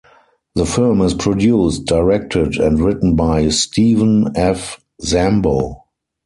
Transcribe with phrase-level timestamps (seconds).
[0.55, 4.81] The film is produced, directed, and written by "Steven F.
[4.99, 5.83] Zambo".